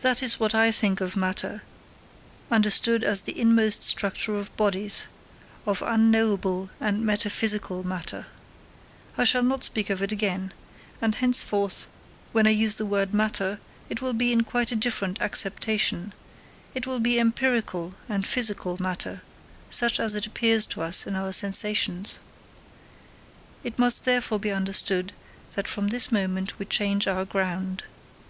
That 0.00 0.22
is 0.22 0.40
what 0.40 0.54
I 0.54 0.70
think 0.70 1.02
of 1.02 1.16
matter, 1.18 1.62
understood 2.50 3.04
as 3.04 3.20
the 3.20 3.38
inmost 3.38 3.82
structure 3.82 4.36
of 4.36 4.56
bodies 4.56 5.06
of 5.66 5.82
unknowable 5.82 6.70
and 6.80 7.04
metaphysical 7.04 7.84
matter. 7.86 8.26
I 9.18 9.24
shall 9.24 9.42
not 9.42 9.62
speak 9.62 9.90
of 9.90 10.00
it 10.00 10.10
again; 10.12 10.54
and 11.02 11.16
henceforth 11.16 11.88
when 12.32 12.46
I 12.46 12.52
use 12.56 12.76
the 12.76 12.86
word 12.86 13.12
matter, 13.12 13.60
it 13.90 14.00
will 14.00 14.14
be 14.14 14.32
in 14.32 14.44
quite 14.44 14.72
a 14.72 14.76
different 14.76 15.20
acceptation 15.20 16.14
it 16.74 16.86
will 16.86 16.98
be 16.98 17.20
empirical 17.20 17.92
and 18.08 18.26
physical 18.26 18.80
matter, 18.80 19.20
such 19.68 20.00
as 20.00 20.14
it 20.14 20.24
appears 20.26 20.64
to 20.64 20.80
us 20.80 21.06
in 21.06 21.14
our 21.16 21.32
sensations. 21.32 22.18
It 23.62 23.78
must 23.78 24.06
therefore 24.06 24.38
be 24.40 24.52
understood 24.52 25.12
that 25.52 25.68
from 25.68 25.88
this 25.88 26.10
moment 26.10 26.58
we 26.58 26.64
change 26.64 27.06
our 27.06 27.26
ground. 27.26 27.82